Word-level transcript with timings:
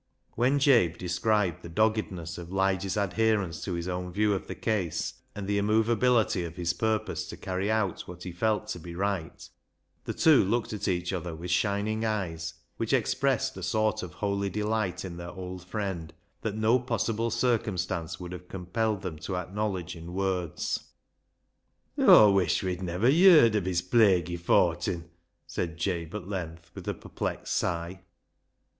When 0.33 0.57
Jabe 0.57 0.93
described 0.97 1.61
the 1.61 1.69
doggedness 1.69 2.39
of 2.39 2.51
Lige's 2.51 2.97
adherence 2.97 3.63
to 3.63 3.73
his 3.73 3.87
own 3.87 4.11
view 4.11 4.33
of 4.33 4.47
the 4.47 4.55
case, 4.55 5.13
and 5.35 5.47
the 5.47 5.59
immovability 5.59 6.43
of 6.43 6.55
his 6.55 6.73
purpose 6.73 7.27
to 7.27 7.37
carry 7.37 7.69
out 7.69 8.07
what 8.07 8.23
he 8.23 8.31
felt 8.31 8.65
to 8.69 8.79
be 8.79 8.95
right, 8.95 9.47
the 10.05 10.13
two 10.15 10.43
looked 10.43 10.73
at 10.73 10.87
each 10.87 11.13
other 11.13 11.35
with 11.35 11.51
shining 11.51 12.03
eyes 12.03 12.55
which 12.77 12.93
expressed 12.93 13.55
a 13.57 13.61
sort 13.61 14.01
of 14.01 14.15
holy 14.15 14.49
delight 14.49 15.05
in 15.05 15.17
their 15.17 15.29
old 15.29 15.63
friend 15.63 16.15
that 16.41 16.55
no 16.55 16.79
possible 16.79 17.29
circumstance 17.29 18.19
would 18.19 18.31
have 18.31 18.47
compelled 18.47 19.03
them 19.03 19.19
to 19.19 19.35
acknowledge 19.37 19.95
in 19.95 20.15
words." 20.15 20.79
Aw 21.99 22.25
wuish 22.31 22.63
we'd 22.63 22.81
ne'er 22.81 23.07
yerd 23.07 23.53
of 23.53 23.65
his 23.65 23.83
plaguey 23.83 24.35
fortin," 24.37 25.11
said 25.45 25.77
Jabe 25.77 26.15
at 26.17 26.27
length, 26.27 26.71
with 26.73 26.87
a 26.87 26.95
perplexed 26.95 27.55
sigh. 27.55 28.01